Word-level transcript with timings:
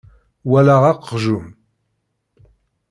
Walaɣ 0.49 0.83
aqjun. 0.91 1.47